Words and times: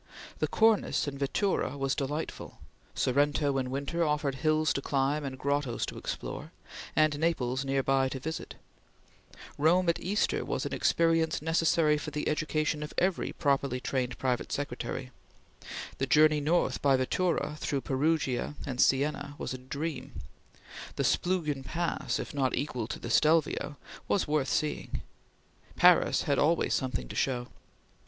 The 0.39 0.47
Cornice 0.47 1.07
in 1.07 1.15
vettura 1.19 1.77
was 1.77 1.93
delightful; 1.93 2.57
Sorrento 2.95 3.59
in 3.59 3.69
winter 3.69 4.03
offered 4.03 4.33
hills 4.33 4.73
to 4.73 4.81
climb 4.81 5.23
and 5.23 5.37
grottoes 5.37 5.85
to 5.85 5.97
explore, 5.99 6.51
and 6.95 7.19
Naples 7.19 7.63
near 7.63 7.83
by 7.83 8.09
to 8.09 8.19
visit; 8.19 8.55
Rome 9.59 9.87
at 9.89 9.99
Easter 9.99 10.43
was 10.43 10.65
an 10.65 10.73
experience 10.73 11.39
necessary 11.39 11.99
for 11.99 12.09
the 12.09 12.27
education 12.27 12.81
of 12.81 12.95
every 12.97 13.31
properly 13.33 13.79
trained 13.79 14.17
private 14.17 14.51
secretary; 14.51 15.11
the 15.99 16.07
journey 16.07 16.39
north 16.39 16.81
by 16.81 16.97
vettura 16.97 17.55
through 17.59 17.81
Perugia 17.81 18.55
and 18.65 18.81
Sienna 18.81 19.35
was 19.37 19.53
a 19.53 19.59
dream; 19.59 20.13
the 20.95 21.03
Splugen 21.03 21.63
Pass, 21.63 22.17
if 22.17 22.33
not 22.33 22.55
equal 22.55 22.87
to 22.87 22.97
the 22.97 23.11
Stelvio, 23.11 23.77
was 24.07 24.27
worth 24.27 24.49
seeing; 24.49 25.03
Paris 25.75 26.23
had 26.23 26.39
always 26.39 26.73
something 26.73 27.07
to 27.07 27.15
show. 27.15 27.49